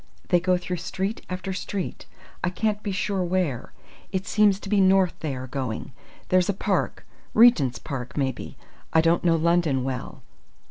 [0.29, 2.07] They go through street after street!
[2.43, 3.71] I can't be sure where.
[4.11, 5.91] It seems to be north they are going.
[6.29, 8.57] There's a park Regent's Park, maybe.
[8.93, 10.23] I don't know London well.